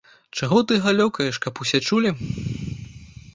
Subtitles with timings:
[0.37, 2.15] Чаго ты галёкаеш, каб усе чулі.